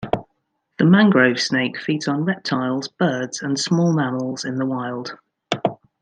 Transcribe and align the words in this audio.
The 0.79 0.85
mangrove 0.85 1.39
snake 1.39 1.77
feeds 1.79 2.07
on 2.07 2.25
reptiles, 2.25 2.87
birds, 2.87 3.43
and 3.43 3.59
small 3.59 3.93
mammals 3.93 4.45
in 4.45 4.55
the 4.55 4.65
wild. 4.65 5.15